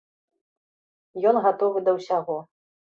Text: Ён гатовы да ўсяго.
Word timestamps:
Ён 1.33 1.41
гатовы 1.45 1.77
да 1.91 1.99
ўсяго. 2.01 2.37